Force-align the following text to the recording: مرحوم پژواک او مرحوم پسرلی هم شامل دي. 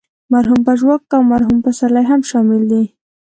مرحوم 0.31 0.61
پژواک 0.67 1.01
او 1.15 1.21
مرحوم 1.31 1.57
پسرلی 1.65 2.03
هم 2.09 2.21
شامل 2.29 2.61
دي. 2.71 2.83